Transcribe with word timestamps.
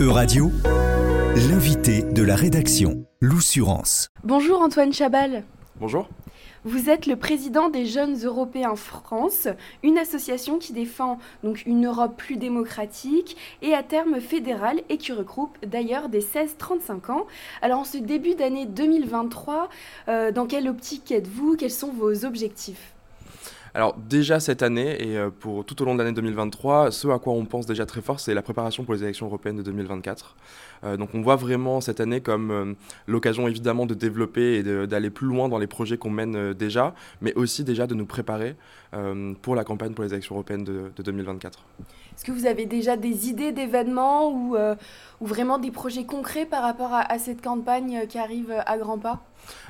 Euradio, 0.00 0.50
l'invité 1.48 2.02
de 2.02 2.22
la 2.24 2.34
rédaction, 2.34 3.04
l'Oussurance. 3.20 4.08
Bonjour 4.24 4.60
Antoine 4.60 4.92
Chabal. 4.92 5.44
Bonjour. 5.78 6.08
Vous 6.64 6.90
êtes 6.90 7.06
le 7.06 7.14
président 7.14 7.68
des 7.68 7.86
Jeunes 7.86 8.16
Européens 8.24 8.74
France, 8.74 9.46
une 9.84 9.96
association 9.96 10.58
qui 10.58 10.72
défend 10.72 11.18
donc 11.44 11.64
une 11.64 11.86
Europe 11.86 12.16
plus 12.16 12.36
démocratique 12.36 13.36
et 13.62 13.72
à 13.72 13.84
terme 13.84 14.20
fédérale 14.20 14.80
et 14.88 14.98
qui 14.98 15.12
regroupe 15.12 15.56
d'ailleurs 15.64 16.08
des 16.08 16.22
16-35 16.22 17.12
ans. 17.12 17.26
Alors 17.62 17.78
en 17.78 17.84
ce 17.84 17.98
début 17.98 18.34
d'année 18.34 18.66
2023, 18.66 19.68
euh, 20.08 20.32
dans 20.32 20.46
quelle 20.46 20.68
optique 20.68 21.12
êtes-vous? 21.12 21.56
Quels 21.56 21.70
sont 21.70 21.92
vos 21.92 22.24
objectifs? 22.24 22.94
Alors 23.74 23.96
déjà 23.96 24.40
cette 24.40 24.62
année 24.62 24.96
et 25.02 25.16
euh, 25.16 25.30
pour 25.30 25.64
tout 25.64 25.80
au 25.82 25.84
long 25.84 25.94
de 25.94 26.02
l'année 26.02 26.14
2023, 26.14 26.90
ce 26.90 27.08
à 27.08 27.18
quoi 27.18 27.32
on 27.32 27.44
pense 27.44 27.66
déjà 27.66 27.86
très 27.86 28.00
fort, 28.00 28.20
c'est 28.20 28.34
la 28.34 28.42
préparation 28.42 28.84
pour 28.84 28.94
les 28.94 29.02
élections 29.02 29.26
européennes 29.26 29.56
de 29.56 29.62
2024. 29.62 30.36
Euh, 30.84 30.96
donc 30.96 31.10
on 31.14 31.20
voit 31.20 31.36
vraiment 31.36 31.80
cette 31.80 32.00
année 32.00 32.20
comme 32.20 32.50
euh, 32.50 32.74
l'occasion 33.06 33.48
évidemment 33.48 33.86
de 33.86 33.94
développer 33.94 34.56
et 34.56 34.62
d'aller 34.86 35.10
plus 35.10 35.26
loin 35.26 35.48
dans 35.48 35.58
les 35.58 35.66
projets 35.66 35.98
qu'on 35.98 36.10
mène 36.10 36.54
déjà, 36.54 36.94
mais 37.20 37.34
aussi 37.34 37.64
déjà 37.64 37.86
de 37.86 37.94
nous 37.94 38.06
préparer 38.06 38.56
pour 39.42 39.54
la 39.54 39.64
campagne 39.64 39.92
pour 39.92 40.02
les 40.02 40.12
élections 40.12 40.34
européennes 40.34 40.64
de, 40.64 40.90
2024. 40.96 41.58
Est-ce 42.14 42.24
que 42.24 42.32
vous 42.32 42.46
avez 42.46 42.64
déjà 42.64 42.96
des 42.96 43.28
idées 43.28 43.52
d'événements 43.52 44.32
ou, 44.32 44.56
ou, 45.20 45.26
vraiment 45.26 45.58
des 45.58 45.70
projets 45.70 46.04
concrets 46.04 46.46
par 46.46 46.62
rapport 46.62 46.92
à, 46.92 47.18
cette 47.18 47.42
campagne 47.42 48.06
qui 48.08 48.18
arrive 48.18 48.52
à 48.66 48.78
grands 48.78 48.98
pas? 48.98 49.20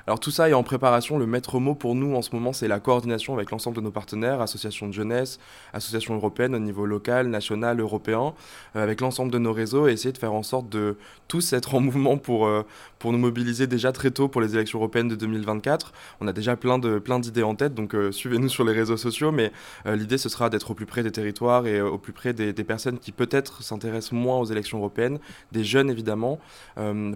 Alors 0.06 0.20
tout 0.20 0.30
ça 0.30 0.48
est 0.48 0.54
en 0.54 0.62
préparation. 0.62 1.18
Le 1.18 1.26
maître 1.26 1.58
mot 1.58 1.74
pour 1.74 1.94
nous 1.94 2.14
en 2.14 2.22
ce 2.22 2.34
moment, 2.34 2.52
c'est 2.52 2.68
la 2.68 2.80
coordination 2.80 3.34
avec 3.34 3.50
l'ensemble 3.50 3.76
de 3.76 3.82
nos 3.82 3.90
partenaires, 3.90 4.40
associations 4.40 4.88
de 4.88 4.92
jeunesse, 4.92 5.38
associations 5.72 6.14
européennes 6.14 6.54
au 6.54 6.58
niveau 6.58 6.86
local, 6.86 7.28
national, 7.28 7.80
européen, 7.80 8.34
euh, 8.76 8.82
avec 8.82 9.00
l'ensemble 9.00 9.30
de 9.30 9.38
nos 9.38 9.52
réseaux 9.52 9.88
et 9.88 9.92
essayer 9.92 10.12
de 10.12 10.18
faire 10.18 10.32
en 10.32 10.42
sorte 10.42 10.68
de 10.68 10.96
tous 11.28 11.52
être 11.52 11.74
en 11.74 11.80
mouvement 11.88 12.16
pour, 12.16 12.46
euh, 12.46 12.64
pour 12.98 13.12
nous 13.12 13.18
mobiliser 13.18 13.66
déjà 13.66 13.92
très 13.92 14.10
tôt 14.10 14.28
pour 14.28 14.40
les 14.40 14.54
élections 14.54 14.78
européennes 14.78 15.08
de 15.08 15.16
2024. 15.16 15.92
On 16.20 16.28
a 16.28 16.32
déjà 16.32 16.56
plein 16.56 16.78
de 16.78 16.98
plein 16.98 17.18
d'idées 17.18 17.42
en 17.42 17.54
tête, 17.54 17.74
donc 17.74 17.94
euh, 17.94 18.12
suivez-nous 18.12 18.48
sur 18.48 18.64
les 18.64 18.72
réseaux 18.72 18.96
sociaux. 18.96 19.32
Mais 19.32 19.52
l'idée, 19.84 20.18
ce 20.18 20.28
sera 20.28 20.50
d'être 20.50 20.70
au 20.70 20.74
plus 20.74 20.86
près 20.86 21.02
des 21.02 21.12
territoires 21.12 21.66
et 21.66 21.80
au 21.80 21.98
plus 21.98 22.12
près 22.12 22.32
des 22.32 22.52
personnes 22.64 22.98
qui 22.98 23.12
peut-être 23.12 23.62
s'intéressent 23.62 24.12
moins 24.12 24.38
aux 24.38 24.44
élections 24.44 24.78
européennes, 24.78 25.18
des 25.52 25.64
jeunes 25.64 25.90
évidemment, 25.90 26.38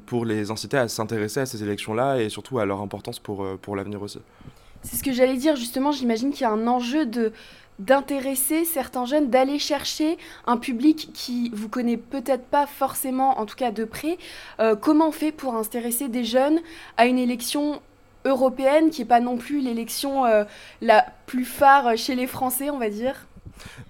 pour 0.06 0.24
les 0.24 0.50
inciter 0.50 0.78
à 0.78 0.88
s'intéresser 0.88 1.40
à 1.40 1.46
ces 1.46 1.62
élections-là 1.62 2.18
et 2.18 2.28
surtout 2.28 2.58
à 2.58 2.64
leur 2.64 2.80
importance 2.80 3.18
pour, 3.18 3.44
euh, 3.44 3.58
pour 3.60 3.76
l'avenir 3.76 4.02
aussi. 4.02 4.18
C'est 4.82 4.96
ce 4.96 5.02
que 5.02 5.12
j'allais 5.12 5.36
dire 5.36 5.56
justement, 5.56 5.92
j'imagine 5.92 6.32
qu'il 6.32 6.42
y 6.42 6.44
a 6.44 6.50
un 6.50 6.66
enjeu 6.66 7.06
de 7.06 7.32
d'intéresser 7.78 8.64
certains 8.64 9.06
jeunes, 9.06 9.30
d'aller 9.30 9.58
chercher 9.58 10.18
un 10.46 10.58
public 10.58 11.08
qui 11.14 11.50
vous 11.54 11.70
connaît 11.70 11.96
peut-être 11.96 12.44
pas 12.44 12.66
forcément, 12.66 13.40
en 13.40 13.46
tout 13.46 13.56
cas 13.56 13.72
de 13.72 13.84
près. 13.84 14.18
Euh, 14.60 14.76
comment 14.76 15.08
on 15.08 15.12
fait 15.12 15.32
pour 15.32 15.54
intéresser 15.54 16.08
des 16.08 16.22
jeunes 16.22 16.60
à 16.98 17.06
une 17.06 17.18
élection 17.18 17.80
européenne 18.24 18.90
qui 18.90 19.00
n'est 19.00 19.08
pas 19.08 19.20
non 19.20 19.36
plus 19.36 19.60
l'élection 19.60 20.26
euh, 20.26 20.44
la 20.80 21.06
plus 21.26 21.46
phare 21.46 21.96
chez 21.96 22.14
les 22.14 22.26
Français, 22.26 22.70
on 22.70 22.78
va 22.78 22.90
dire? 22.90 23.26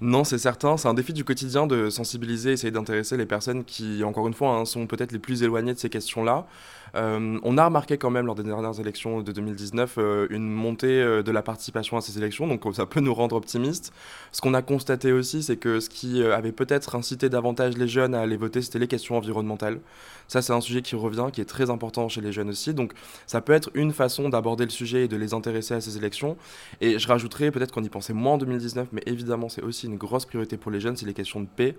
Non, 0.00 0.24
c'est 0.24 0.38
certain. 0.38 0.76
C'est 0.76 0.88
un 0.88 0.94
défi 0.94 1.12
du 1.12 1.24
quotidien 1.24 1.66
de 1.66 1.90
sensibiliser, 1.90 2.52
essayer 2.52 2.70
d'intéresser 2.70 3.16
les 3.16 3.26
personnes 3.26 3.64
qui, 3.64 4.04
encore 4.04 4.26
une 4.26 4.34
fois, 4.34 4.50
hein, 4.56 4.64
sont 4.64 4.86
peut-être 4.86 5.12
les 5.12 5.18
plus 5.18 5.42
éloignées 5.42 5.74
de 5.74 5.78
ces 5.78 5.90
questions-là. 5.90 6.46
Euh, 6.94 7.38
on 7.42 7.58
a 7.58 7.64
remarqué 7.64 7.96
quand 7.96 8.10
même 8.10 8.26
lors 8.26 8.34
des 8.34 8.42
dernières 8.42 8.78
élections 8.78 9.22
de 9.22 9.32
2019 9.32 9.94
euh, 9.96 10.26
une 10.30 10.48
montée 10.50 11.00
euh, 11.00 11.22
de 11.22 11.30
la 11.30 11.42
participation 11.42 11.96
à 11.96 12.00
ces 12.02 12.18
élections, 12.18 12.46
donc 12.46 12.62
ça 12.74 12.86
peut 12.86 13.00
nous 13.00 13.14
rendre 13.14 13.36
optimistes. 13.36 13.92
Ce 14.30 14.40
qu'on 14.40 14.54
a 14.54 14.62
constaté 14.62 15.12
aussi, 15.12 15.42
c'est 15.42 15.56
que 15.56 15.80
ce 15.80 15.88
qui 15.88 16.22
avait 16.22 16.52
peut-être 16.52 16.94
incité 16.94 17.28
davantage 17.28 17.76
les 17.76 17.88
jeunes 17.88 18.14
à 18.14 18.20
aller 18.20 18.36
voter, 18.36 18.60
c'était 18.62 18.78
les 18.78 18.88
questions 18.88 19.16
environnementales. 19.16 19.80
Ça, 20.28 20.40
c'est 20.40 20.52
un 20.52 20.60
sujet 20.60 20.82
qui 20.82 20.96
revient, 20.96 21.28
qui 21.32 21.40
est 21.40 21.46
très 21.46 21.70
important 21.70 22.08
chez 22.08 22.20
les 22.20 22.32
jeunes 22.32 22.50
aussi. 22.50 22.74
Donc 22.74 22.92
ça 23.26 23.40
peut 23.40 23.52
être 23.52 23.70
une 23.74 23.92
façon 23.92 24.28
d'aborder 24.28 24.64
le 24.64 24.70
sujet 24.70 25.04
et 25.04 25.08
de 25.08 25.16
les 25.16 25.34
intéresser 25.34 25.74
à 25.74 25.80
ces 25.80 25.96
élections. 25.96 26.36
Et 26.80 26.98
je 26.98 27.08
rajouterais 27.08 27.50
peut-être 27.50 27.72
qu'on 27.72 27.84
y 27.84 27.88
pensait 27.88 28.12
moins 28.12 28.34
en 28.34 28.38
2019, 28.38 28.88
mais 28.92 29.02
évidemment, 29.06 29.48
c'est 29.48 29.62
aussi 29.62 29.86
une 29.86 29.96
grosse 29.96 30.24
priorité 30.24 30.56
pour 30.56 30.70
les 30.70 30.80
jeunes, 30.80 30.96
c'est 30.96 31.06
les 31.06 31.14
questions 31.14 31.40
de 31.40 31.48
paix. 31.54 31.76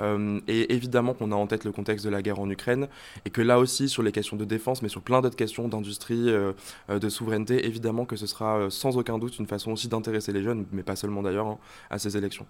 Euh, 0.00 0.40
et 0.48 0.72
évidemment 0.74 1.14
qu'on 1.14 1.32
a 1.32 1.34
en 1.34 1.46
tête 1.46 1.64
le 1.64 1.72
contexte 1.72 2.04
de 2.04 2.10
la 2.10 2.22
guerre 2.22 2.40
en 2.40 2.48
Ukraine 2.50 2.88
et 3.24 3.30
que 3.30 3.42
là 3.42 3.58
aussi 3.58 3.88
sur 3.88 4.02
les 4.02 4.12
questions 4.12 4.36
de 4.36 4.44
défense, 4.44 4.82
mais 4.82 4.88
sur 4.88 5.02
plein 5.02 5.20
d'autres 5.20 5.36
questions 5.36 5.68
d'industrie, 5.68 6.30
euh, 6.30 6.52
euh, 6.88 6.98
de 6.98 7.08
souveraineté, 7.08 7.66
évidemment 7.66 8.04
que 8.04 8.16
ce 8.16 8.26
sera 8.26 8.70
sans 8.70 8.96
aucun 8.96 9.18
doute 9.18 9.38
une 9.38 9.46
façon 9.46 9.72
aussi 9.72 9.88
d'intéresser 9.88 10.32
les 10.32 10.42
jeunes, 10.42 10.66
mais 10.72 10.82
pas 10.82 10.96
seulement 10.96 11.22
d'ailleurs, 11.22 11.46
hein, 11.46 11.58
à 11.90 11.98
ces 11.98 12.16
élections. 12.16 12.46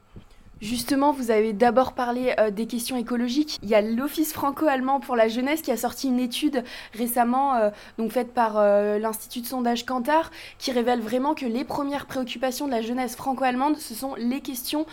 Justement, 0.61 1.13
vous 1.13 1.31
avez 1.31 1.55
d'abord 1.55 1.95
parlé 1.95 2.35
euh, 2.39 2.51
des 2.51 2.67
questions 2.67 2.99
écologiques. 2.99 3.59
Il 3.63 3.71
y 3.71 3.75
a 3.75 3.81
l'Office 3.81 4.35
franco-allemand 4.35 5.01
pour 5.01 5.17
la 5.17 5.27
jeunesse 5.27 5.63
qui 5.63 5.71
a 5.71 5.77
sorti 5.79 6.09
une 6.09 6.21
étude 6.21 6.63
récemment, 6.93 7.55
euh, 7.55 7.71
donc 7.97 8.13
faite 8.13 8.35
par 8.35 8.59
euh, 8.59 8.99
l'Institut 8.99 9.41
de 9.41 9.47
sondage 9.47 9.87
Kantar, 9.87 10.31
qui 10.59 10.71
révèle 10.71 11.01
vraiment 11.01 11.35
que 11.35 11.47
les 11.47 11.65
premières 11.65 12.05
préoccupations 12.05 12.67
de 12.67 12.73
la 12.73 12.83
jeunesse 12.83 13.17
franco-allemande, 13.17 13.79
ce 13.79 13.95
sont 13.95 14.15
les 14.17 14.41
questions 14.41 14.85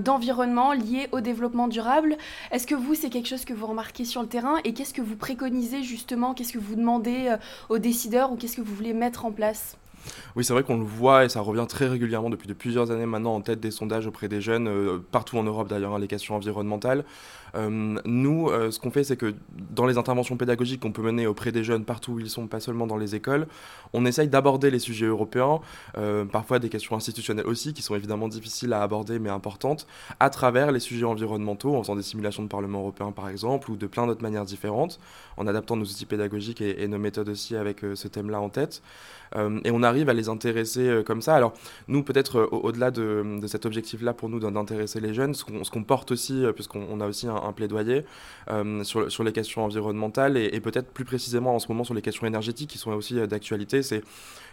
d'environnement 0.00 0.72
liées 0.72 1.08
au 1.12 1.20
développement 1.20 1.68
durable. 1.68 2.16
Est-ce 2.50 2.66
que 2.66 2.74
vous, 2.74 2.94
c'est 2.94 3.10
quelque 3.10 3.28
chose 3.28 3.44
que 3.44 3.52
vous 3.52 3.66
remarquez 3.66 4.04
sur 4.04 4.22
le 4.22 4.28
terrain 4.28 4.56
et 4.64 4.74
qu'est-ce 4.74 4.94
que 4.94 5.02
vous 5.02 5.16
préconisez 5.16 5.82
justement? 5.82 6.34
Qu'est-ce 6.34 6.52
que 6.52 6.58
vous 6.58 6.74
demandez 6.74 7.34
aux 7.68 7.78
décideurs 7.78 8.32
ou 8.32 8.36
qu'est-ce 8.36 8.56
que 8.56 8.62
vous 8.62 8.74
voulez 8.74 8.94
mettre 8.94 9.24
en 9.24 9.32
place? 9.32 9.76
Oui, 10.36 10.44
c'est 10.44 10.52
vrai 10.52 10.62
qu'on 10.62 10.78
le 10.78 10.84
voit 10.84 11.24
et 11.24 11.28
ça 11.28 11.40
revient 11.40 11.66
très 11.68 11.86
régulièrement 11.86 12.30
depuis 12.30 12.48
de 12.48 12.54
plusieurs 12.54 12.90
années 12.90 13.06
maintenant 13.06 13.34
en 13.34 13.40
tête 13.40 13.60
des 13.60 13.70
sondages 13.70 14.06
auprès 14.06 14.28
des 14.28 14.40
jeunes, 14.40 14.68
euh, 14.68 14.98
partout 15.12 15.38
en 15.38 15.42
Europe 15.44 15.68
d'ailleurs, 15.68 15.94
hein, 15.94 15.98
les 15.98 16.08
questions 16.08 16.34
environnementales. 16.34 17.04
Euh, 17.54 17.96
nous, 18.04 18.48
euh, 18.48 18.72
ce 18.72 18.80
qu'on 18.80 18.90
fait, 18.90 19.04
c'est 19.04 19.16
que 19.16 19.32
dans 19.70 19.86
les 19.86 19.96
interventions 19.96 20.36
pédagogiques 20.36 20.80
qu'on 20.80 20.90
peut 20.90 21.02
mener 21.02 21.28
auprès 21.28 21.52
des 21.52 21.62
jeunes 21.62 21.84
partout 21.84 22.14
où 22.14 22.18
ils 22.18 22.28
sont, 22.28 22.48
pas 22.48 22.58
seulement 22.58 22.88
dans 22.88 22.96
les 22.96 23.14
écoles, 23.14 23.46
on 23.92 24.04
essaye 24.06 24.26
d'aborder 24.26 24.72
les 24.72 24.80
sujets 24.80 25.06
européens, 25.06 25.60
parfois 26.32 26.58
des 26.58 26.68
questions 26.68 26.96
institutionnelles 26.96 27.46
aussi, 27.46 27.72
qui 27.72 27.82
sont 27.82 27.94
évidemment 27.94 28.26
difficiles 28.26 28.72
à 28.72 28.82
aborder 28.82 29.18
mais 29.18 29.30
importantes, 29.30 29.86
à 30.18 30.30
travers 30.30 30.72
les 30.72 30.80
sujets 30.80 31.04
environnementaux, 31.04 31.76
en 31.76 31.82
faisant 31.82 31.94
des 31.94 32.02
simulations 32.02 32.42
de 32.42 32.48
Parlement 32.48 32.80
européen 32.80 33.12
par 33.12 33.28
exemple, 33.28 33.70
ou 33.70 33.76
de 33.76 33.86
plein 33.86 34.06
d'autres 34.06 34.22
manières 34.22 34.44
différentes, 34.44 34.98
en 35.36 35.46
adaptant 35.46 35.76
nos 35.76 35.84
outils 35.84 36.06
pédagogiques 36.06 36.60
et, 36.60 36.82
et 36.82 36.88
nos 36.88 36.98
méthodes 36.98 37.28
aussi 37.28 37.54
avec 37.54 37.82
ce 37.94 38.08
thème-là 38.08 38.40
en 38.40 38.48
tête. 38.48 38.82
et 39.36 39.70
on 39.70 39.82
arrive 39.94 40.08
à 40.08 40.14
les 40.14 40.28
intéresser 40.28 40.88
euh, 40.88 41.02
comme 41.02 41.22
ça. 41.22 41.34
Alors, 41.34 41.54
nous, 41.88 42.02
peut-être 42.02 42.38
euh, 42.40 42.46
au-delà 42.50 42.90
de, 42.90 43.40
cet 43.46 43.64
objectif-là 43.64 44.12
pour 44.12 44.28
nous 44.28 44.40
d'intéresser 44.40 45.00
les 45.00 45.14
jeunes, 45.14 45.34
ce 45.34 45.44
qu'on 45.44 45.84
porte 45.84 46.10
aussi, 46.10 46.44
euh, 46.44 46.52
puisqu'on 46.52 47.00
a 47.00 47.06
aussi 47.06 47.28
un, 47.28 47.52
plaidoyer 47.52 48.04
sur, 48.82 49.24
les 49.24 49.32
questions 49.32 49.64
environnementales 49.64 50.36
et, 50.36 50.60
peut-être 50.60 50.90
plus 50.90 51.04
précisément 51.04 51.54
en 51.54 51.58
ce 51.58 51.68
moment 51.68 51.84
sur 51.84 51.94
les 51.94 52.02
questions 52.02 52.26
énergétiques 52.26 52.70
qui 52.70 52.78
sont 52.78 52.90
aussi 52.92 53.14
d'actualité, 53.28 53.82
c'est 53.82 54.02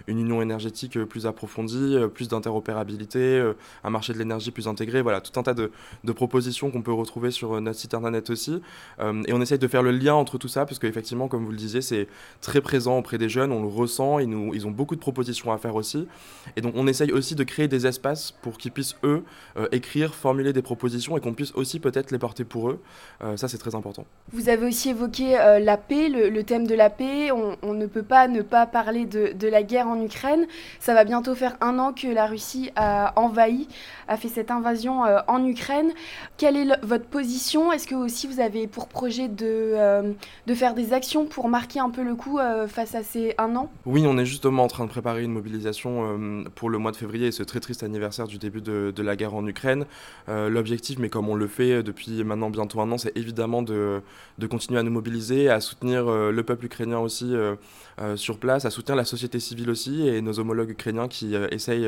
une 0.08 0.20
union 0.20 0.42
énergétique 0.42 1.04
plus 1.06 1.26
approfondie, 1.26 1.98
plus 2.14 2.28
d'interopérabilité, 2.28 3.52
un 3.84 3.90
marché 3.90 4.14
de 4.14 4.20
l'énergie 4.20 4.52
plus 4.52 4.68
intégré, 4.68 5.02
voilà, 5.02 5.22
tout 5.22 5.38
un 5.40 5.44
tas 5.44 5.56
de, 5.56 5.72
propositions 6.14 6.70
qu'on 6.70 6.82
peut 6.82 6.94
retrouver 6.94 7.32
sur 7.32 7.60
notre 7.60 7.80
site 7.80 7.94
internet 7.94 8.30
aussi. 8.30 8.62
et 9.00 9.34
on 9.34 9.42
essaye 9.42 9.58
de 9.60 9.68
faire 9.68 9.84
le 9.84 9.92
lien 9.92 10.14
entre 10.14 10.38
tout 10.38 10.48
ça, 10.50 10.66
parce 10.66 10.78
qu'effectivement, 10.80 11.28
comme 11.28 11.44
vous 11.46 11.52
le 11.52 11.58
disiez, 11.58 11.82
c'est 11.82 12.08
très 12.42 12.62
présent 12.62 12.98
auprès 13.00 13.18
des 13.18 13.30
jeunes, 13.30 13.52
on 13.52 13.62
le 13.62 13.68
ressent, 13.68 14.20
ils 14.20 14.68
ont 14.68 14.72
beaucoup 14.72 14.96
de 14.96 15.02
propositions 15.02 15.31
à 15.52 15.58
faire 15.58 15.76
aussi. 15.76 16.08
Et 16.56 16.62
donc 16.62 16.74
on 16.76 16.88
essaye 16.88 17.12
aussi 17.12 17.36
de 17.36 17.44
créer 17.44 17.68
des 17.68 17.88
espaces 17.88 18.32
pour 18.32 18.58
qu'ils 18.58 18.72
puissent, 18.72 18.96
eux, 19.04 19.24
euh, 19.58 19.68
écrire, 19.72 20.14
formuler 20.14 20.54
des 20.54 20.62
propositions 20.62 21.18
et 21.18 21.22
qu'on 21.22 21.34
puisse 21.34 21.54
aussi 21.54 21.80
peut-être 21.80 22.12
les 22.12 22.18
porter 22.18 22.44
pour 22.44 22.70
eux. 22.70 22.82
Euh, 23.24 23.38
ça, 23.38 23.48
c'est 23.48 23.58
très 23.58 23.76
important. 23.76 24.06
Vous 24.32 24.50
avez 24.50 24.68
aussi 24.68 24.90
évoqué 24.90 25.40
euh, 25.40 25.60
la 25.60 25.78
paix, 25.78 26.10
le, 26.10 26.44
thème 26.44 26.68
de 26.68 26.76
la 26.76 26.90
paix. 26.90 27.32
On, 27.32 27.74
ne 27.74 27.86
peut 27.86 28.04
pas 28.04 28.28
ne 28.28 28.42
pas 28.42 28.66
parler 28.66 29.06
de, 29.06 29.34
de, 29.34 29.48
la 29.48 29.64
guerre 29.64 29.88
en 29.88 30.02
Ukraine. 30.02 30.46
Ça 30.80 30.94
va 30.94 31.04
bientôt 31.04 31.36
faire 31.36 31.58
un 31.62 31.80
an 31.80 31.94
que 31.94 32.08
la 32.08 32.26
Russie 32.26 32.72
a 32.76 33.14
envahi, 33.16 33.68
a 34.08 34.18
fait 34.18 34.28
cette 34.28 34.52
invasion 34.52 35.04
en 35.28 35.46
Ukraine. 35.46 35.92
Quelle 36.38 36.58
est 36.58 36.86
votre 36.86 37.06
position? 37.06 37.72
Est-ce 37.72 37.88
que 37.88 37.96
aussi 37.96 38.28
vous 38.28 38.40
avez 38.40 38.68
pour 38.68 38.88
projet 38.88 39.28
de, 39.28 40.14
de 40.48 40.56
faire 40.56 40.74
des 40.74 40.94
actions 40.94 41.26
pour 41.26 41.48
marquer 41.48 41.80
un 41.80 41.90
peu 41.90 42.04
le 42.04 42.16
coup 42.16 42.40
face 42.68 42.96
à 42.96 43.04
ces 43.04 43.34
un 43.38 43.56
an? 43.56 43.70
Oui, 43.86 44.06
on 44.08 44.18
est 44.18 44.26
justement 44.26 44.64
en 44.64 44.68
train 44.68 44.86
de 44.86 44.90
préparer 44.90 45.21
une 45.24 45.34
mobilisation 45.34 46.18
euh, 46.20 46.44
pour 46.56 46.70
le 46.70 46.78
mois 46.78 46.92
de 46.92 46.98
février 46.98 47.28
et 47.28 47.32
ce 47.32 47.44
très 47.44 47.60
triste 47.60 47.84
anniversaire 47.84 48.28
du 48.28 48.38
début 48.38 48.62
de, 48.62 49.02
la 49.02 49.16
guerre 49.16 49.34
en 49.34 49.46
Ukraine. 49.48 49.86
Euh, 50.30 50.50
l'objectif, 50.50 51.00
mais 51.00 51.10
comme 51.10 51.30
on 51.30 51.36
le 51.36 51.48
fait 51.48 51.84
depuis 51.84 52.24
maintenant 52.24 52.50
bientôt 52.50 52.82
un 52.82 52.92
an, 52.92 52.98
c'est 52.98 53.16
évidemment 53.18 53.62
de, 53.62 54.02
de, 54.38 54.48
continuer 54.48 54.80
à 54.80 54.84
nous 54.84 54.92
mobiliser, 54.92 55.50
à 55.50 55.60
soutenir 55.60 56.08
euh, 56.08 56.32
le 56.32 56.44
peuple 56.44 56.66
ukrainien 56.66 57.00
aussi 57.00 57.34
sur 58.16 58.40
place, 58.40 58.66
à 58.66 58.72
soutenir 58.72 58.96
la 58.96 59.06
société 59.06 59.40
civile 59.40 59.70
aussi 59.70 60.08
et 60.08 60.22
nos 60.22 60.40
homologues 60.40 60.72
ukrainiens 60.72 61.08
qui 61.08 61.36
essayent 61.36 61.88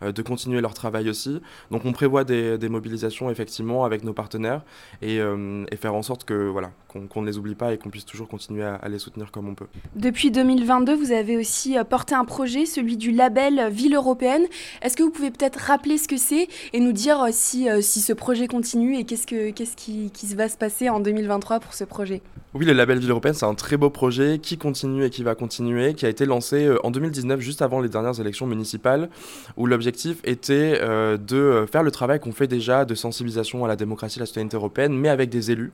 de 0.00 0.22
continuer 0.22 0.62
leur 0.62 0.72
travail 0.72 1.10
aussi. 1.10 1.42
Donc 1.70 1.84
on 1.84 1.92
prévoit 1.92 2.24
des, 2.24 2.56
des 2.56 2.68
mobilisations 2.70 3.30
effectivement 3.30 3.84
avec 3.84 4.02
nos 4.02 4.14
partenaires 4.14 4.62
et, 5.02 5.16
et 5.16 5.76
faire 5.76 5.94
en 5.94 6.02
sorte 6.02 6.24
que 6.24 6.48
voilà, 6.48 6.72
qu'on 6.90 7.22
ne 7.22 7.26
les 7.26 7.38
oublie 7.38 7.54
pas 7.54 7.72
et 7.72 7.78
qu'on 7.78 7.90
puisse 7.90 8.04
toujours 8.04 8.28
continuer 8.28 8.64
à, 8.64 8.88
les 8.88 8.98
soutenir 8.98 9.30
comme 9.30 9.48
on 9.48 9.54
peut. 9.54 9.66
Depuis 9.94 10.30
2022, 10.30 10.94
vous 10.94 11.12
avez 11.12 11.36
aussi 11.36 11.76
porté 11.88 12.14
un 12.14 12.24
projet, 12.24 12.66
celui 12.66 12.96
du 12.96 13.12
label 13.12 13.68
Ville 13.70 13.94
européenne. 13.94 14.46
Est-ce 14.82 14.96
que 14.96 15.02
vous 15.02 15.10
pouvez 15.10 15.30
peut-être 15.30 15.58
rappeler 15.58 15.98
ce 15.98 16.08
que 16.08 16.16
c'est 16.16 16.48
et 16.72 16.80
nous 16.80 16.92
dire 16.92 17.28
si, 17.30 17.68
si 17.80 18.00
ce 18.00 18.12
projet 18.12 18.48
continue 18.48 18.96
et 18.96 19.04
qu'est-ce, 19.04 19.26
que, 19.26 19.50
qu'est-ce 19.50 19.76
qui, 19.76 20.10
qui 20.10 20.34
va 20.34 20.48
se 20.48 20.56
passer 20.56 20.88
en 20.88 21.00
2023 21.00 21.60
pour 21.60 21.74
ce 21.74 21.84
projet? 21.84 22.22
Oui, 22.54 22.66
le 22.66 22.72
label 22.72 22.98
Ville 22.98 23.10
européenne, 23.10 23.34
c'est 23.34 23.46
un 23.46 23.54
très 23.54 23.76
beau 23.76 23.90
projet 23.90 24.40
qui 24.42 24.58
continue 24.58 25.04
et 25.04 25.10
qui 25.10 25.22
va 25.22 25.36
continuer, 25.36 25.94
qui 25.94 26.04
a 26.06 26.08
été 26.08 26.26
lancé 26.26 26.68
en 26.82 26.90
2019, 26.90 27.38
juste 27.38 27.62
avant 27.62 27.80
les 27.80 27.88
dernières 27.88 28.18
élections 28.20 28.46
municipales, 28.46 29.08
où 29.56 29.66
l'objectif 29.66 30.18
était 30.24 30.80
de 30.80 31.66
faire 31.70 31.84
le 31.84 31.90
travail 31.92 32.18
qu'on 32.18 32.32
fait 32.32 32.48
déjà 32.48 32.84
de 32.84 32.94
sensibilisation 32.96 33.64
à 33.64 33.68
la 33.68 33.76
démocratie 33.76 34.18
et 34.18 34.20
à 34.20 34.22
la 34.22 34.26
citoyenneté 34.26 34.56
européenne, 34.56 34.92
mais 34.92 35.08
avec 35.08 35.30
des 35.30 35.50
élus. 35.50 35.72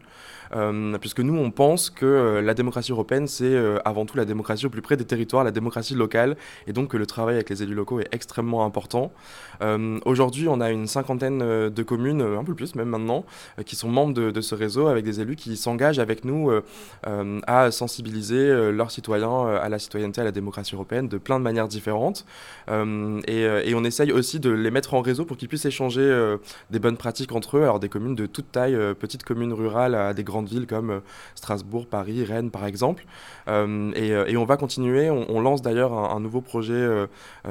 Euh, 0.54 0.98
puisque 0.98 1.20
nous, 1.20 1.36
on 1.36 1.50
pense 1.50 1.90
que 1.90 2.06
euh, 2.06 2.42
la 2.42 2.54
démocratie 2.54 2.92
européenne, 2.92 3.26
c'est 3.26 3.44
euh, 3.44 3.78
avant 3.84 4.06
tout 4.06 4.16
la 4.16 4.24
démocratie 4.24 4.66
au 4.66 4.70
plus 4.70 4.82
près 4.82 4.96
des 4.96 5.04
territoires, 5.04 5.44
la 5.44 5.50
démocratie 5.50 5.94
locale, 5.94 6.36
et 6.66 6.72
donc 6.72 6.90
que 6.90 6.96
le 6.96 7.06
travail 7.06 7.36
avec 7.36 7.50
les 7.50 7.62
élus 7.62 7.74
locaux 7.74 8.00
est 8.00 8.08
extrêmement 8.12 8.64
important. 8.64 9.12
Aujourd'hui, 10.04 10.48
on 10.48 10.60
a 10.60 10.70
une 10.70 10.86
cinquantaine 10.86 11.38
de 11.38 11.82
communes, 11.82 12.20
un 12.20 12.44
peu 12.44 12.54
plus 12.54 12.74
même 12.74 12.88
maintenant, 12.88 13.24
qui 13.64 13.74
sont 13.74 13.88
membres 13.88 14.12
de, 14.12 14.40
ce 14.42 14.54
réseau, 14.54 14.86
avec 14.88 15.02
des 15.02 15.20
élus 15.20 15.36
qui 15.36 15.56
s'engagent 15.56 15.98
avec 15.98 16.26
nous 16.26 16.50
à 17.02 17.70
sensibiliser 17.70 18.70
leurs 18.70 18.90
citoyens 18.90 19.46
à 19.46 19.68
la 19.70 19.78
citoyenneté, 19.78 20.20
à 20.20 20.24
la 20.24 20.32
démocratie 20.32 20.74
européenne, 20.74 21.08
de 21.08 21.16
plein 21.16 21.38
de 21.38 21.44
manières 21.44 21.68
différentes. 21.68 22.26
Et, 22.68 23.40
et, 23.40 23.74
on 23.74 23.84
essaye 23.84 24.12
aussi 24.12 24.40
de 24.40 24.50
les 24.50 24.70
mettre 24.70 24.92
en 24.92 25.00
réseau 25.00 25.24
pour 25.24 25.38
qu'ils 25.38 25.48
puissent 25.48 25.64
échanger 25.64 26.36
des 26.70 26.78
bonnes 26.78 26.98
pratiques 26.98 27.32
entre 27.32 27.56
eux, 27.56 27.62
alors 27.62 27.80
des 27.80 27.88
communes 27.88 28.14
de 28.14 28.26
toute 28.26 28.52
taille, 28.52 28.76
petites 29.00 29.24
communes 29.24 29.54
rurales 29.54 29.94
à 29.94 30.12
des 30.12 30.24
grandes 30.24 30.35
grandes 30.36 30.48
villes 30.48 30.66
comme 30.66 30.90
euh, 30.90 31.00
Strasbourg, 31.34 31.86
Paris, 31.86 32.24
Rennes 32.24 32.50
par 32.50 32.66
exemple. 32.66 33.06
Euh, 33.48 33.92
euh, 33.96 34.26
et, 34.26 34.36
on 34.36 34.44
va 34.44 34.56
continuer, 34.56 35.10
on, 35.10 35.40
lance 35.40 35.62
d'ailleurs 35.62 35.92
un, 35.92 36.20
nouveau 36.20 36.40
projet 36.40 37.06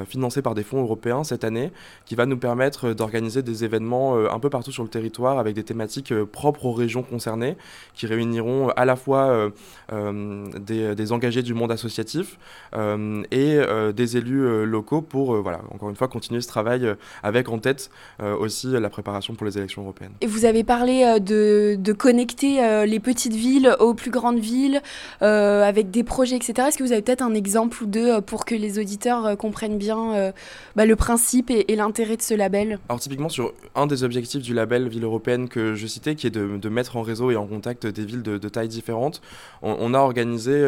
financé 0.07 0.41
par 0.41 0.53
des 0.53 0.63
fonds 0.63 0.81
européens 0.81 1.23
cette 1.23 1.43
année 1.43 1.71
qui 2.05 2.15
va 2.15 2.25
nous 2.25 2.37
permettre 2.37 2.93
d'organiser 2.93 3.41
des 3.41 3.63
événements 3.63 4.15
un 4.15 4.39
peu 4.39 4.49
partout 4.49 4.71
sur 4.71 4.83
le 4.83 4.89
territoire 4.89 5.39
avec 5.39 5.55
des 5.55 5.63
thématiques 5.63 6.13
propres 6.25 6.65
aux 6.65 6.73
régions 6.73 7.03
concernées 7.03 7.55
qui 7.93 8.07
réuniront 8.07 8.69
à 8.69 8.85
la 8.85 8.95
fois 8.95 9.49
des, 9.89 11.11
engagés 11.11 11.43
du 11.43 11.53
monde 11.53 11.71
associatif 11.71 12.37
et 12.75 13.59
des 13.95 14.17
élus 14.17 14.65
locaux 14.65 15.01
pour, 15.01 15.41
voilà, 15.41 15.61
encore 15.73 15.89
une 15.89 15.95
fois, 15.95 16.07
continuer 16.07 16.41
ce 16.41 16.47
travail 16.47 16.93
avec 17.23 17.49
en 17.49 17.59
tête 17.59 17.89
aussi 18.21 18.67
la 18.67 18.89
préparation 18.89 19.35
pour 19.35 19.45
les 19.45 19.57
élections 19.57 19.83
européennes. 19.83 20.13
Et 20.21 20.27
vous 20.27 20.45
avez 20.45 20.63
parlé 20.63 21.19
de, 21.19 21.93
connecter 21.93 22.59
les 22.83 22.99
petites 22.99 23.33
villes 23.33 23.75
aux 23.79 23.93
plus 23.93 24.11
grandes 24.11 24.39
villes, 24.39 24.81
euh, 25.21 25.63
avec 25.63 25.91
des 25.91 26.03
projets, 26.03 26.35
etc. 26.35 26.67
Est-ce 26.67 26.77
que 26.77 26.83
vous 26.83 26.91
avez 26.91 27.01
peut-être 27.01 27.21
un 27.21 27.33
exemple 27.33 27.83
ou 27.83 27.85
deux 27.85 28.15
euh, 28.15 28.21
pour 28.21 28.45
que 28.45 28.55
les 28.55 28.79
auditeurs 28.79 29.37
comprennent 29.37 29.77
bien 29.77 30.33
bah, 30.75 30.85
le 30.85 30.95
principe 30.95 31.49
et, 31.51 31.75
l'intérêt 31.75 32.17
de 32.17 32.21
ce 32.21 32.33
label? 32.33 32.79
Alors 32.89 32.99
typiquement 32.99 33.29
sur 33.29 33.53
un 33.75 33.87
des 33.87 34.03
objectifs 34.03 34.41
du 34.41 34.53
label 34.53 34.87
Ville 34.87 35.03
européenne 35.03 35.49
que 35.49 35.75
je 35.75 35.87
citais, 35.87 36.15
qui 36.15 36.27
est 36.27 36.31
de, 36.31 36.69
mettre 36.69 36.97
en 36.97 37.01
réseau 37.01 37.31
et 37.31 37.35
en 37.35 37.45
contact 37.45 37.85
des 37.87 38.05
villes 38.05 38.23
de, 38.23 38.49
tailles 38.49 38.67
différentes, 38.67 39.21
on, 39.61 39.93
a 39.93 39.99
organisé 39.99 40.63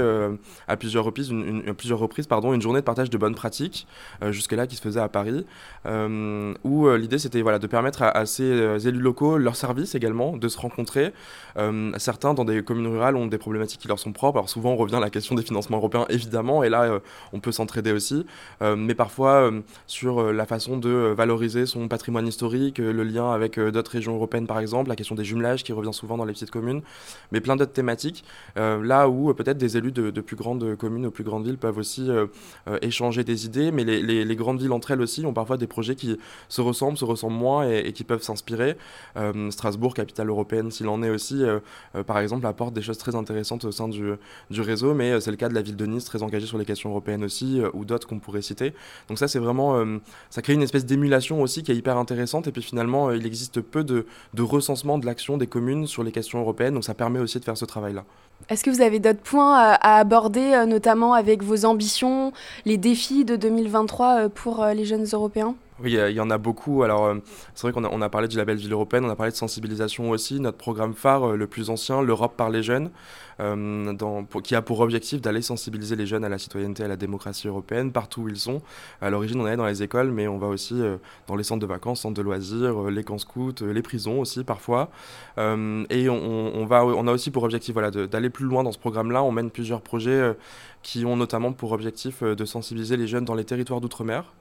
à 0.67 0.77
plusieurs 0.77 1.03
reprises, 1.03 1.29
une, 1.29 1.63
journée 2.61 2.79
de 2.79 2.85
partage 2.85 3.09
de 3.09 3.17
bonnes 3.17 3.35
pratiques, 3.35 3.87
jusque-là 4.29 4.67
qui 4.67 4.75
se 4.75 4.81
faisait 4.81 4.99
à 4.99 5.09
Paris, 5.09 5.45
où 5.85 6.89
l'idée 6.89 7.17
c'était 7.17 7.41
voilà, 7.41 7.59
de 7.59 7.67
permettre 7.67 8.03
à, 8.03 8.25
ces 8.25 8.87
élus 8.87 8.99
locaux, 8.99 9.37
leurs 9.37 9.55
services 9.55 9.95
également, 9.95 10.37
de 10.37 10.47
se 10.47 10.57
rencontrer 10.57 11.13
certains, 11.99 12.33
dans 12.33 12.45
des 12.45 12.63
communes 12.63 12.87
rurales, 12.87 13.15
ont 13.15 13.27
des 13.27 13.37
problématiques 13.37 13.81
qui 13.81 13.87
leur 13.87 13.99
sont 13.99 14.11
propres. 14.11 14.37
Alors 14.37 14.49
souvent, 14.49 14.71
on 14.71 14.75
revient 14.75 14.95
à 14.95 14.99
la 14.99 15.09
question 15.09 15.35
des 15.35 15.43
financements 15.43 15.77
européens, 15.77 16.05
évidemment, 16.09 16.63
et 16.63 16.69
là, 16.69 16.83
euh, 16.83 16.99
on 17.33 17.39
peut 17.39 17.51
s'entraider 17.51 17.91
aussi. 17.91 18.25
Euh, 18.61 18.75
mais 18.75 18.95
parfois, 18.95 19.49
euh, 19.51 19.61
sur 19.87 20.33
la 20.33 20.45
façon 20.45 20.77
de 20.77 21.13
valoriser 21.15 21.65
son 21.65 21.87
patrimoine 21.87 22.27
historique, 22.27 22.77
le 22.79 23.03
lien 23.03 23.31
avec 23.31 23.59
d'autres 23.59 23.91
régions 23.91 24.15
européennes, 24.15 24.47
par 24.47 24.59
exemple, 24.59 24.89
la 24.89 24.95
question 24.95 25.15
des 25.15 25.23
jumelages 25.23 25.63
qui 25.63 25.73
revient 25.73 25.93
souvent 25.93 26.17
dans 26.17 26.25
les 26.25 26.33
petites 26.33 26.51
communes, 26.51 26.81
mais 27.31 27.41
plein 27.41 27.55
d'autres 27.55 27.73
thématiques. 27.73 28.23
là 28.55 29.09
où 29.09 29.33
peut-être 29.33 29.57
des 29.57 29.77
élus 29.77 29.91
de, 29.91 30.21
plus 30.21 30.35
grandes 30.35 30.75
communes 30.75 31.05
ou 31.05 31.11
plus 31.11 31.23
grandes 31.23 31.45
villes 31.45 31.57
peuvent 31.57 31.77
aussi 31.77 32.09
échanger 32.81 33.23
des 33.23 33.45
idées, 33.45 33.71
mais 33.71 33.83
les, 33.83 34.35
grandes 34.35 34.61
villes 34.61 34.71
entre 34.71 34.91
elles 34.91 35.01
aussi 35.01 35.25
ont 35.25 35.33
parfois 35.33 35.57
des 35.57 35.67
projets 35.67 35.95
qui 35.95 36.17
se 36.49 36.61
ressemblent, 36.61 36.97
se 36.97 37.05
ressemblent 37.05 37.35
moins 37.35 37.69
et, 37.69 37.93
qui 37.93 38.03
peuvent 38.03 38.23
s'inspirer. 38.23 38.77
Strasbourg, 39.49 39.93
capitale 39.93 40.29
européenne, 40.29 40.71
s'il 40.71 40.87
en 40.87 41.01
est 41.03 41.09
aussi, 41.09 41.43
euh, 41.43 41.59
par 42.05 42.19
exemple, 42.19 42.45
apporte 42.45 42.73
des 42.73 42.81
choses 42.81 42.97
très 42.97 43.15
intéressantes 43.15 43.65
au 43.65 43.71
sein 43.71 43.87
du, 43.87 44.13
du 44.49 44.61
réseau, 44.61 44.93
mais 44.93 45.11
euh, 45.11 45.19
c'est 45.19 45.31
le 45.31 45.37
cas 45.37 45.49
de 45.49 45.53
la 45.53 45.61
ville 45.61 45.75
de 45.75 45.85
Nice, 45.85 46.05
très 46.05 46.23
engagée 46.23 46.45
sur 46.45 46.57
les 46.57 46.65
questions 46.65 46.89
européennes 46.89 47.23
aussi, 47.23 47.59
euh, 47.59 47.69
ou 47.73 47.85
d'autres 47.85 48.07
qu'on 48.07 48.19
pourrait 48.19 48.41
citer. 48.41 48.73
Donc 49.09 49.19
ça, 49.19 49.27
c'est 49.27 49.39
vraiment, 49.39 49.83
ça 50.29 50.41
crée 50.41 50.53
une 50.53 50.61
espèce 50.61 50.85
d'émulation 50.85 51.41
aussi 51.41 51.63
qui 51.63 51.71
est 51.71 51.75
hyper 51.75 51.97
intéressante, 51.97 52.47
et 52.47 52.51
puis 52.51 52.61
finalement, 52.61 53.11
il 53.11 53.25
existe 53.25 53.61
peu 53.61 53.83
de, 53.83 54.05
de 54.33 54.41
recensement 54.41 54.97
de 54.97 55.05
l'action 55.05 55.37
des 55.37 55.47
communes 55.47 55.87
sur 55.87 56.03
les 56.03 56.11
questions 56.11 56.39
européennes, 56.39 56.73
donc 56.73 56.83
ça 56.83 56.93
permet 56.93 57.19
aussi 57.19 57.39
de 57.39 57.43
faire 57.43 57.57
ce 57.57 57.65
travail-là. 57.65 58.03
Est-ce 58.49 58.63
que 58.63 58.69
vous 58.69 58.81
avez 58.81 58.99
d'autres 58.99 59.21
points 59.21 59.55
à, 59.57 59.97
aborder, 59.97 60.63
notamment 60.67 61.13
avec 61.13 61.43
vos 61.43 61.65
ambitions, 61.65 62.31
les 62.65 62.77
défis 62.77 63.25
de 63.25 63.35
2023 63.35 64.29
pour 64.29 64.65
les 64.65 64.85
jeunes 64.85 65.05
Européens? 65.11 65.55
Oui, 65.83 65.95
il 66.09 66.15
y 66.15 66.19
en 66.19 66.31
a 66.31 66.39
beaucoup. 66.39 66.81
Alors, 66.81 67.05
euh, 67.05 67.15
c'est 67.53 67.61
vrai 67.61 67.71
qu'on 67.71 67.83
a, 67.83 67.89
on 67.91 68.01
a 68.01 68.09
parlé 68.09 68.27
du 68.27 68.35
label 68.35 68.57
Ville 68.57 68.73
européenne, 68.73 69.05
on 69.05 69.09
a 69.09 69.15
parlé 69.15 69.31
de 69.31 69.37
sensibilisation 69.37 70.09
aussi. 70.09 70.39
Notre 70.39 70.57
programme 70.57 70.95
phare, 70.95 71.29
euh, 71.29 71.35
le 71.35 71.45
plus 71.45 71.69
ancien, 71.69 72.01
l'Europe 72.01 72.35
par 72.35 72.49
les 72.49 72.63
jeunes, 72.63 72.89
euh, 73.39 73.93
qui 74.43 74.55
a 74.55 74.63
pour 74.63 74.79
objectif 74.79 75.21
d'aller 75.21 75.43
sensibiliser 75.43 75.95
les 75.95 76.07
jeunes 76.07 76.23
à 76.23 76.29
la 76.29 76.39
citoyenneté, 76.39 76.83
à 76.83 76.87
la 76.87 76.95
démocratie 76.95 77.47
européenne, 77.47 77.91
partout 77.91 78.21
où 78.21 78.29
ils 78.29 78.39
sont. 78.39 78.63
À 79.01 79.11
l'origine, 79.11 79.39
on 79.39 79.45
allait 79.45 79.55
dans 79.55 79.67
les 79.67 79.83
écoles, 79.83 80.09
mais 80.11 80.27
on 80.27 80.39
va 80.39 80.47
aussi 80.47 80.81
dans 81.27 81.35
les 81.35 81.43
centres 81.43 81.61
de 81.61 81.67
vacances, 81.67 82.01
centres 82.01 82.15
de 82.15 82.23
loisirs, 82.23 82.89
les 82.89 83.03
camps 83.03 83.19
scouts, 83.19 83.53
les 83.61 83.81
prisons 83.83 84.19
aussi 84.19 84.43
parfois. 84.43 84.89
et 85.37 86.09
on, 86.09 86.55
on, 86.55 86.65
va, 86.65 86.85
on 86.85 87.07
a 87.07 87.11
aussi 87.11 87.29
pour 87.29 87.43
objectif 87.43 87.73
voilà, 87.73 87.91
d'aller 87.91 88.31
plus 88.31 88.45
loin 88.45 88.63
dans 88.63 88.71
ce 88.71 88.79
programme-là. 88.79 89.21
On 89.21 89.31
mène 89.31 89.51
plusieurs 89.51 89.81
projets 89.81 90.35
qui 90.81 91.05
ont 91.05 91.15
notamment 91.15 91.51
pour 91.53 91.71
objectif 91.71 92.23
de 92.23 92.45
sensibiliser 92.45 92.97
les 92.97 93.07
jeunes 93.07 93.25
dans 93.25 93.35
les 93.35 93.45
territoires 93.45 93.81
d'outre-mer. 93.81 94.33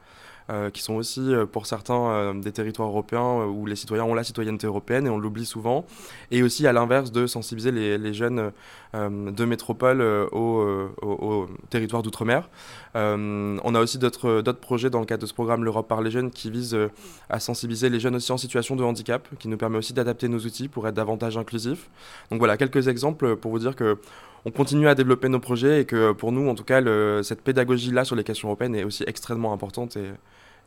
Euh, 0.49 0.71
qui 0.71 0.81
sont 0.81 0.95
aussi 0.95 1.35
euh, 1.35 1.45
pour 1.45 1.67
certains 1.67 2.09
euh, 2.09 2.33
des 2.33 2.53
territoires 2.53 2.89
européens 2.89 3.45
où 3.47 3.67
les 3.67 3.75
citoyens 3.75 4.05
ont 4.05 4.15
la 4.15 4.23
citoyenneté 4.23 4.69
européenne 4.69 5.05
et 5.05 5.11
on 5.11 5.19
l'oublie 5.19 5.45
souvent. 5.45 5.85
Et 6.31 6.45
aussi 6.45 6.69
à 6.69 6.73
l'inverse 6.73 7.11
de 7.11 7.27
sensibiliser 7.27 7.73
les, 7.73 8.15
jeunes 8.15 8.53
de 8.95 9.45
métropole 9.45 10.01
au, 10.01 10.89
au, 11.03 11.47
territoire 11.69 12.03
d'outre-mer. 12.03 12.49
on 12.95 13.75
a 13.75 13.81
aussi 13.81 13.99
d'autres 13.99 14.53
projets 14.53 14.89
dans 14.89 15.01
le 15.01 15.07
cadre 15.07 15.23
de 15.23 15.27
ce 15.27 15.35
programme 15.35 15.65
L'Europe 15.65 15.89
par 15.89 16.01
les 16.01 16.11
jeunes 16.11 16.31
qui 16.31 16.51
vise 16.51 16.77
à 17.29 17.41
sensibiliser 17.41 17.91
les 17.91 18.01
jeunes 18.01 18.17
aussi 18.17 18.33
en 18.33 18.39
situation 18.39 18.77
de 18.77 18.85
handicap, 18.85 19.29
qui 19.39 19.49
nous 19.49 19.57
permet 19.57 19.79
aussi 19.79 19.93
d'adapter 19.93 20.29
nos 20.29 20.39
outils 20.39 20.69
pour 20.69 20.87
être 20.87 20.95
davantage 20.95 21.37
inclusifs. 21.37 21.91
Donc 22.31 22.39
voilà, 22.39 22.57
quelques 22.57 22.89
exemples 22.89 23.37
pour 23.37 23.51
vous 23.51 23.59
dire 23.59 23.75
que 23.75 23.99
on 24.45 24.53
continue 24.53 24.87
à 24.87 24.95
développer 24.95 25.29
nos 25.29 25.41
projets 25.41 25.81
et 25.81 25.85
que 25.85 26.13
pour 26.13 26.31
nous, 26.31 26.49
en 26.49 26.55
tout 26.55 26.65
cas, 26.65 26.81
cette 27.25 27.43
pédagogie-là 27.43 28.05
sur 28.05 28.15
les 28.15 28.23
questions 28.25 28.49
européennes 28.49 28.77
est 28.77 28.85
aussi 28.85 29.03
extrêmement 29.07 29.53
importante 29.53 29.99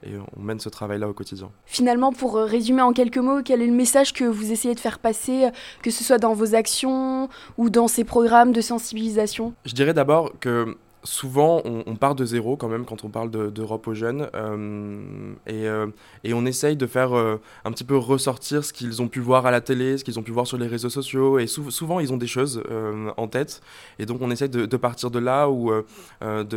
on 0.05 0.41
mène 0.41 0.59
ce 0.59 0.69
travail-là 0.69 1.09
au 1.09 1.13
quotidien. 1.13 1.51
Finalement, 1.65 2.11
pour 2.13 2.35
résumer 2.35 2.81
en 2.81 2.93
quelques 2.93 3.17
mots, 3.17 3.41
quel 3.43 3.61
est 3.61 3.67
le 3.67 3.73
message 3.73 4.13
que 4.13 4.23
vous 4.23 4.51
essayez 4.51 4.75
de 4.75 4.79
faire 4.79 4.99
passer, 4.99 5.49
que 5.81 5.91
ce 5.91 6.03
soit 6.03 6.17
dans 6.17 6.33
vos 6.33 6.55
actions 6.55 7.29
ou 7.57 7.69
dans 7.69 7.87
ces 7.87 8.03
programmes 8.03 8.51
de 8.51 8.61
sensibilisation? 8.61 9.53
Je 9.65 9.73
dirais 9.73 9.93
d'abord 9.93 10.31
que 10.39 10.77
souvent, 11.03 11.61
on, 11.65 11.95
part 11.95 12.15
de 12.15 12.25
zéro 12.25 12.57
quand 12.57 12.67
même 12.67 12.85
quand 12.85 13.03
on 13.03 13.09
parle 13.09 13.29
d'Europe 13.29 13.87
aux 13.87 13.93
jeunes. 13.93 14.27
Euh, 14.35 15.33
euh, 15.49 15.87
et, 16.23 16.33
on 16.33 16.45
essaye 16.45 16.75
de 16.75 16.87
faire 16.87 17.17
euh, 17.17 17.39
un 17.65 17.71
petit 17.71 17.83
peu 17.83 17.97
ressortir 17.97 18.63
ce 18.63 18.73
qu'ils 18.73 19.01
ont 19.01 19.07
pu 19.07 19.19
voir 19.19 19.45
à 19.45 19.51
la 19.51 19.61
télé, 19.61 19.97
ce 19.97 20.03
qu'ils 20.03 20.19
ont 20.19 20.23
pu 20.23 20.31
voir 20.31 20.47
sur 20.47 20.57
les 20.57 20.67
réseaux 20.67 20.89
sociaux. 20.89 21.39
Et 21.39 21.47
souvent, 21.47 21.99
ils 21.99 22.11
ont 22.11 22.17
des 22.17 22.27
choses 22.27 22.63
en 23.17 23.27
tête. 23.27 23.61
Et 23.97 24.05
donc, 24.05 24.21
on 24.21 24.31
essaye 24.31 24.49
de, 24.49 24.77
partir 24.77 25.11
de 25.11 25.19
là 25.19 25.49
ou 25.49 25.71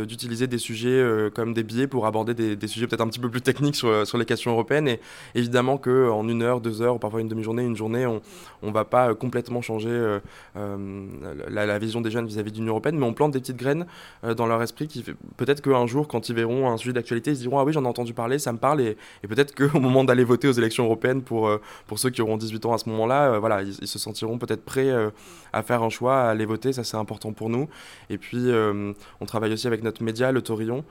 d'utiliser 0.05 0.47
des 0.47 0.57
sujets 0.57 1.29
comme 1.33 1.53
des 1.53 1.63
billets 1.63 1.87
pour 1.87 2.05
aborder 2.05 2.33
des, 2.33 2.67
sujets 2.67 2.87
peut-être 2.87 3.01
un 3.01 3.07
petit 3.07 3.19
peu 3.19 3.29
plus 3.29 3.41
techniques 3.41 3.75
sur, 3.75 4.17
les 4.17 4.25
questions 4.25 4.51
européennes. 4.51 4.87
Et 4.87 4.99
évidemment 5.35 5.77
qu'en 5.77 6.27
une 6.27 6.41
heure, 6.41 6.61
deux 6.61 6.81
heures, 6.81 6.95
ou 6.95 6.99
parfois 6.99 7.21
une 7.21 7.27
demi-journée, 7.27 7.63
une 7.63 7.75
journée, 7.75 8.05
on 8.05 8.21
ne 8.61 8.71
va 8.71 8.85
pas 8.85 9.13
complètement 9.15 9.61
changer 9.61 10.19
la, 10.55 11.79
vision 11.79 12.01
des 12.01 12.11
jeunes 12.11 12.27
vis-à-vis 12.27 12.51
de 12.51 12.57
l'Union 12.57 12.73
européenne, 12.73 12.97
mais 12.97 13.05
on 13.05 13.13
plante 13.13 13.31
des 13.31 13.39
petites 13.39 13.57
graines 13.57 13.85
dans 14.33 14.45
leur 14.45 14.61
esprit 14.61 14.87
qui 14.87 15.03
peut-être 15.37 15.61
qu'un 15.61 15.87
jour 15.87 16.07
quand 16.07 16.29
ils 16.29 16.35
verront 16.35 16.69
un 16.69 16.77
sujet 16.77 16.93
d'actualité 16.93 17.31
ils 17.31 17.37
se 17.37 17.41
diront 17.41 17.59
ah 17.59 17.63
oui 17.63 17.73
j'en 17.73 17.83
ai 17.83 17.87
entendu 17.87 18.13
parler 18.13 18.39
ça 18.39 18.51
me 18.51 18.57
parle. 18.57 18.81
Et, 18.81 18.97
peut-être 19.27 19.55
qu'au 19.55 19.79
moment 19.79 20.03
d'aller 20.03 20.23
voter 20.23 20.47
aux 20.47 20.53
élections 20.53 20.85
européennes 20.85 21.21
pour, 21.21 21.47
euh, 21.47 21.61
pour 21.87 21.99
ceux 21.99 22.09
qui 22.09 22.21
auront 22.21 22.37
18 22.37 22.65
ans 22.65 22.73
à 22.73 22.77
ce 22.77 22.89
moment-là 22.89 23.33
euh, 23.33 23.39
voilà 23.39 23.61
ils, 23.61 23.87
se 23.87 23.99
sentiront 23.99 24.37
peut-être 24.37 24.63
prêts 24.63 24.89
euh, 24.89 25.09
à 25.51 25.63
faire 25.63 25.83
un 25.83 25.89
choix 25.89 26.21
à 26.21 26.29
aller 26.29 26.45
voter. 26.45 26.73
Ça 26.73 26.83
c'est 26.83 26.97
important 26.97 27.33
pour 27.33 27.49
nous. 27.49 27.67
Et 28.09 28.17
puis 28.17 28.51
on 29.21 29.25
travaille 29.25 29.53
aussi 29.53 29.67
avec 29.67 29.83
notre 29.83 30.03
média 30.03 30.31
le 30.31 30.41
Torillon 30.41 30.83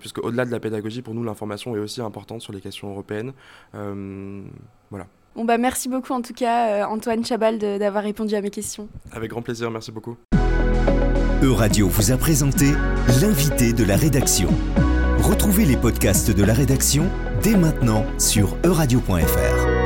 puisque 0.00 0.18
au-delà 0.18 0.44
de 0.44 0.50
la 0.50 0.60
pédagogie 0.60 1.02
pour 1.02 1.14
nous 1.14 1.24
l'information 1.24 1.74
est 1.76 1.78
aussi 1.78 2.00
importante 2.00 2.42
sur 2.42 2.52
les 2.52 2.60
questions 2.60 2.90
européennes. 2.90 3.32
Voilà. 3.72 5.06
Bon 5.34 5.44
bah 5.44 5.58
merci 5.58 5.88
beaucoup 5.88 6.12
en 6.12 6.22
tout 6.22 6.34
cas 6.34 6.86
Antoine 6.88 7.24
Chabal 7.24 7.58
d'avoir 7.58 8.02
répondu 8.02 8.34
à 8.34 8.40
mes 8.40 8.50
questions. 8.50 8.88
Avec 9.12 9.30
grand 9.30 9.42
plaisir, 9.42 9.70
merci 9.70 9.92
beaucoup. 9.92 10.16
Euradio 11.42 11.88
vous 11.88 12.10
a 12.10 12.16
présenté 12.16 12.66
l'invité 13.20 13.72
de 13.72 13.84
la 13.84 13.96
rédaction. 13.96 14.48
Retrouvez 15.20 15.64
les 15.64 15.76
podcasts 15.76 16.32
de 16.32 16.42
la 16.42 16.52
rédaction 16.52 17.04
dès 17.44 17.56
maintenant 17.56 18.04
sur 18.18 18.56
euradio.fr. 18.64 19.77